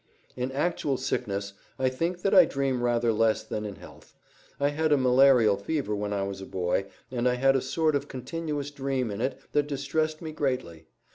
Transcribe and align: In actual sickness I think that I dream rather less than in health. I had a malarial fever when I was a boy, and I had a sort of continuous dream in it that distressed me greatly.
In 0.35 0.51
actual 0.51 0.97
sickness 0.97 1.53
I 1.77 1.87
think 1.89 2.23
that 2.23 2.33
I 2.33 2.45
dream 2.45 2.81
rather 2.81 3.13
less 3.13 3.43
than 3.43 3.65
in 3.65 3.75
health. 3.75 4.15
I 4.59 4.69
had 4.69 4.91
a 4.91 4.97
malarial 4.97 5.57
fever 5.57 5.95
when 5.95 6.11
I 6.11 6.23
was 6.23 6.41
a 6.41 6.47
boy, 6.47 6.87
and 7.11 7.29
I 7.29 7.35
had 7.35 7.55
a 7.55 7.61
sort 7.61 7.95
of 7.95 8.07
continuous 8.07 8.71
dream 8.71 9.11
in 9.11 9.21
it 9.21 9.39
that 9.51 9.67
distressed 9.67 10.19
me 10.19 10.31
greatly. 10.31 10.87